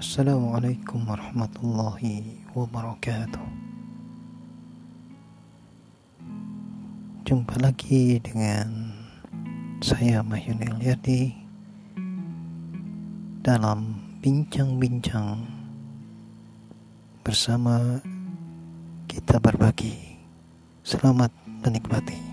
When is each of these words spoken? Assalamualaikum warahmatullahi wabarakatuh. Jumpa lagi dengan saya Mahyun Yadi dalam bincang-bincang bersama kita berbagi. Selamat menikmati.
Assalamualaikum 0.00 1.04
warahmatullahi 1.04 2.40
wabarakatuh. 2.56 3.48
Jumpa 7.28 7.60
lagi 7.60 8.16
dengan 8.24 8.96
saya 9.84 10.24
Mahyun 10.24 10.80
Yadi 10.80 11.36
dalam 13.44 14.00
bincang-bincang 14.24 15.44
bersama 17.20 18.00
kita 19.04 19.36
berbagi. 19.36 20.16
Selamat 20.80 21.28
menikmati. 21.60 22.29